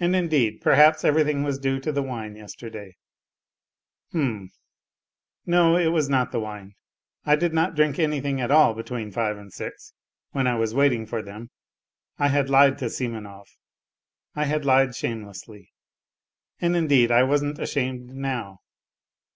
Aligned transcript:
And, 0.00 0.16
indeed, 0.16 0.60
perhaps, 0.60 1.04
everything 1.04 1.44
was 1.44 1.60
due 1.60 1.78
to 1.78 1.92
the 1.92 2.02
wine 2.02 2.34
yesterday. 2.34 2.96
H'm!... 4.10 4.50
no, 5.46 5.76
it 5.76 5.90
was 5.92 6.08
not 6.08 6.32
the 6.32 6.40
wine. 6.40 6.74
I 7.24 7.36
did 7.36 7.54
not 7.54 7.76
drink 7.76 7.96
anything 8.00 8.40
at 8.40 8.50
all 8.50 8.74
between 8.74 9.12
five 9.12 9.36
and 9.38 9.52
six 9.52 9.92
when 10.32 10.48
I 10.48 10.56
was 10.56 10.74
waiting 10.74 11.06
for 11.06 11.22
them. 11.22 11.50
I 12.18 12.26
had 12.26 12.50
lied 12.50 12.76
to 12.78 12.86
Simonov; 12.90 13.46
I 14.34 14.46
had 14.46 14.64
lied 14.64 14.96
shamelessly; 14.96 15.70
and 16.60 16.74
indeed 16.74 17.12
I 17.12 17.22
wasn't 17.22 17.60
ashamed 17.60 18.08
now. 18.16 18.62